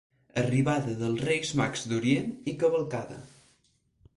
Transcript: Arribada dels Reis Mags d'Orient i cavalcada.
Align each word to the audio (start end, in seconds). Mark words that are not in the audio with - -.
Arribada 0.43 0.95
dels 1.01 1.21
Reis 1.27 1.51
Mags 1.61 1.85
d'Orient 1.91 2.33
i 2.53 2.57
cavalcada. 2.65 3.19